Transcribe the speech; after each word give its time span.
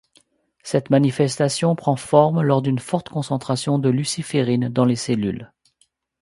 Cette 0.63 0.89
manifestation 0.89 1.75
prend 1.75 1.95
forme 1.95 2.41
lors 2.41 2.63
d’une 2.63 2.79
forte 2.79 3.09
concentration 3.09 3.77
de 3.77 3.87
luciférine 3.89 4.67
dans 4.67 4.83
les 4.83 4.95
cellules. 4.95 5.51